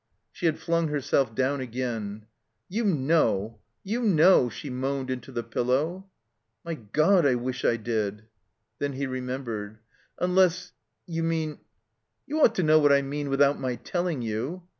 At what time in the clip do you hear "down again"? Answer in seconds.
1.35-2.25